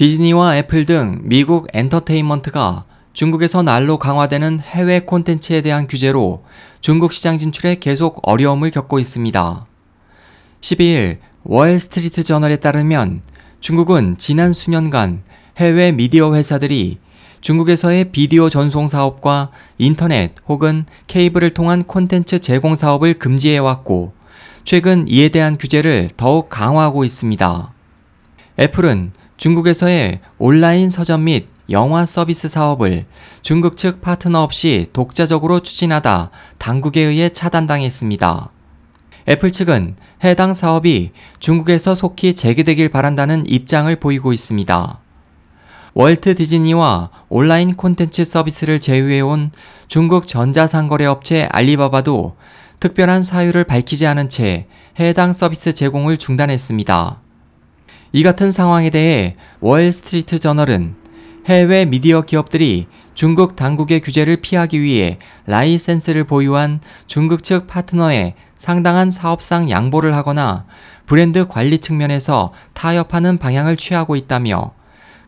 디즈니와 0.00 0.56
애플 0.56 0.86
등 0.86 1.20
미국 1.24 1.68
엔터테인먼트가 1.74 2.86
중국에서 3.12 3.62
날로 3.62 3.98
강화되는 3.98 4.60
해외 4.60 5.00
콘텐츠에 5.00 5.60
대한 5.60 5.86
규제로 5.86 6.42
중국 6.80 7.12
시장 7.12 7.36
진출에 7.36 7.74
계속 7.80 8.18
어려움을 8.22 8.70
겪고 8.70 8.98
있습니다. 8.98 9.66
12일 10.62 11.18
월스트리트 11.42 12.22
저널에 12.22 12.56
따르면 12.56 13.20
중국은 13.60 14.16
지난 14.16 14.54
수년간 14.54 15.22
해외 15.58 15.92
미디어 15.92 16.34
회사들이 16.34 16.96
중국에서의 17.42 18.10
비디오 18.10 18.48
전송 18.48 18.88
사업과 18.88 19.50
인터넷 19.76 20.32
혹은 20.48 20.86
케이블을 21.08 21.50
통한 21.50 21.84
콘텐츠 21.84 22.38
제공 22.38 22.74
사업을 22.74 23.12
금지해왔고, 23.12 24.14
최근 24.64 25.04
이에 25.08 25.28
대한 25.28 25.58
규제를 25.58 26.08
더욱 26.16 26.48
강화하고 26.48 27.04
있습니다. 27.04 27.74
애플은 28.58 29.12
중국에서의 29.40 30.20
온라인 30.36 30.90
서점 30.90 31.24
및 31.24 31.48
영화 31.70 32.04
서비스 32.04 32.46
사업을 32.46 33.06
중국 33.40 33.78
측 33.78 34.02
파트너 34.02 34.42
없이 34.42 34.88
독자적으로 34.92 35.60
추진하다 35.60 36.30
당국에 36.58 37.00
의해 37.00 37.30
차단당했습니다. 37.30 38.50
애플 39.30 39.50
측은 39.50 39.96
해당 40.22 40.52
사업이 40.52 41.12
중국에서 41.38 41.94
속히 41.94 42.34
재개되길 42.34 42.90
바란다는 42.90 43.46
입장을 43.46 43.96
보이고 43.96 44.34
있습니다. 44.34 44.98
월트 45.94 46.34
디즈니와 46.34 47.08
온라인 47.30 47.76
콘텐츠 47.76 48.26
서비스를 48.26 48.78
제휴해온 48.78 49.52
중국 49.88 50.26
전자상거래 50.26 51.06
업체 51.06 51.48
알리바바도 51.50 52.36
특별한 52.78 53.22
사유를 53.22 53.64
밝히지 53.64 54.06
않은 54.06 54.28
채 54.28 54.66
해당 54.98 55.32
서비스 55.32 55.72
제공을 55.72 56.18
중단했습니다. 56.18 57.29
이 58.12 58.24
같은 58.24 58.50
상황에 58.50 58.90
대해 58.90 59.36
월스트리트 59.60 60.40
저널은 60.40 60.96
해외 61.46 61.84
미디어 61.84 62.22
기업들이 62.22 62.86
중국 63.14 63.54
당국의 63.54 64.00
규제를 64.00 64.38
피하기 64.38 64.80
위해 64.80 65.18
라이센스를 65.46 66.24
보유한 66.24 66.80
중국 67.06 67.44
측 67.44 67.68
파트너에 67.68 68.34
상당한 68.56 69.10
사업상 69.10 69.70
양보를 69.70 70.16
하거나 70.16 70.64
브랜드 71.06 71.46
관리 71.46 71.78
측면에서 71.78 72.52
타협하는 72.74 73.38
방향을 73.38 73.76
취하고 73.76 74.16
있다며 74.16 74.72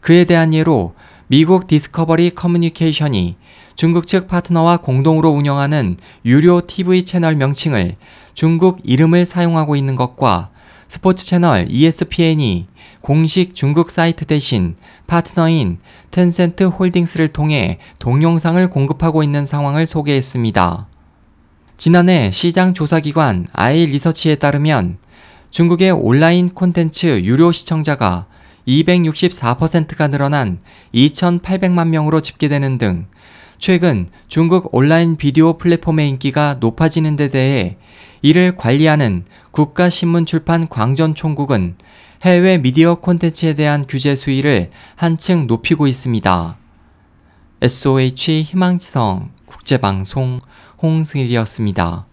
그에 0.00 0.24
대한 0.24 0.52
예로 0.52 0.94
미국 1.28 1.68
디스커버리 1.68 2.30
커뮤니케이션이 2.30 3.36
중국 3.76 4.06
측 4.08 4.26
파트너와 4.26 4.78
공동으로 4.78 5.30
운영하는 5.30 5.96
유료 6.24 6.66
TV 6.66 7.04
채널 7.04 7.36
명칭을 7.36 7.96
중국 8.34 8.80
이름을 8.82 9.24
사용하고 9.24 9.76
있는 9.76 9.94
것과 9.94 10.50
스포츠 10.92 11.24
채널 11.24 11.68
ESPN이 11.70 12.66
공식 13.00 13.54
중국 13.54 13.90
사이트 13.90 14.26
대신 14.26 14.76
파트너인 15.06 15.78
텐센트 16.10 16.64
홀딩스를 16.64 17.28
통해 17.28 17.78
동영상을 17.98 18.68
공급하고 18.68 19.22
있는 19.22 19.46
상황을 19.46 19.86
소개했습니다. 19.86 20.86
지난해 21.78 22.30
시장 22.30 22.74
조사기관 22.74 23.46
아이 23.54 23.86
리서치에 23.86 24.34
따르면 24.34 24.98
중국의 25.50 25.92
온라인 25.92 26.50
콘텐츠 26.50 27.22
유료 27.22 27.52
시청자가 27.52 28.26
264%가 28.68 30.08
늘어난 30.08 30.60
2,800만 30.94 31.88
명으로 31.88 32.20
집계되는 32.20 32.76
등 32.76 33.06
최근 33.62 34.08
중국 34.26 34.74
온라인 34.74 35.14
비디오 35.14 35.56
플랫폼의 35.56 36.08
인기가 36.08 36.56
높아지는 36.58 37.14
데 37.14 37.28
대해 37.28 37.76
이를 38.20 38.56
관리하는 38.56 39.24
국가신문 39.52 40.26
출판 40.26 40.66
광전 40.66 41.14
총국은 41.14 41.76
해외 42.22 42.58
미디어 42.58 42.96
콘텐츠에 42.96 43.54
대한 43.54 43.84
규제 43.88 44.16
수위를 44.16 44.70
한층 44.96 45.46
높이고 45.46 45.86
있습니다. 45.86 46.58
SOH 47.60 48.42
희망지성 48.42 49.30
국제방송 49.46 50.40
홍승일이었습니다. 50.82 52.06